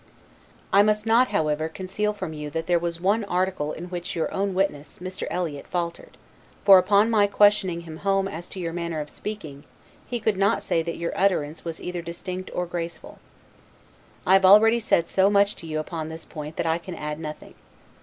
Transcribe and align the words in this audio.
I 0.73 0.81
must 0.81 1.05
not, 1.05 1.27
however, 1.27 1.69
conceal 1.69 2.11
from 2.11 2.33
you 2.33 2.49
that 2.49 2.65
there 2.65 2.79
was 2.79 2.99
one 2.99 3.23
article 3.25 3.71
in 3.71 3.85
which 3.89 4.15
your 4.15 4.33
own 4.33 4.55
witness, 4.55 4.97
Mr. 4.97 5.27
Eliot, 5.29 5.67
faltered; 5.67 6.17
for, 6.65 6.79
upon 6.79 7.11
my 7.11 7.27
questioning 7.27 7.81
him 7.81 7.97
home 7.97 8.27
as 8.27 8.47
to 8.47 8.59
your 8.59 8.73
manner 8.73 8.99
of 8.99 9.11
speaking, 9.11 9.63
he 10.07 10.19
could 10.19 10.37
not 10.37 10.63
say 10.63 10.81
that 10.81 10.97
your 10.97 11.13
utterance 11.15 11.63
was 11.63 11.79
either 11.79 12.01
distinct 12.01 12.49
or 12.55 12.65
graceful. 12.65 13.19
I 14.25 14.33
have 14.33 14.43
already 14.43 14.79
said 14.79 15.05
so 15.05 15.29
much 15.29 15.55
to 15.57 15.67
you 15.67 15.77
upon 15.77 16.09
this 16.09 16.25
point 16.25 16.55
that 16.55 16.65
I 16.65 16.79
can 16.79 16.95
add 16.95 17.19
nothing. 17.19 17.53